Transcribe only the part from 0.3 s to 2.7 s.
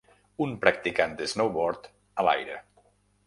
Un practicant de snowboard a l'aire.